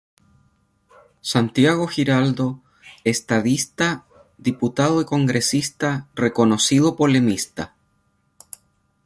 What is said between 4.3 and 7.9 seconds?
Diputado y Congresista reconocido polemista.